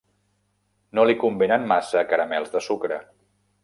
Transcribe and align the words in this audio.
No 0.99 1.05
li 1.09 1.17
convenen 1.25 1.69
massa 1.75 2.05
caramels 2.15 2.53
de 2.57 2.67
sucre. 2.71 3.03